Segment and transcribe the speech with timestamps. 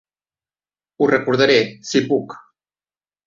[1.03, 1.59] Ho recordaré,
[1.91, 2.35] si puc!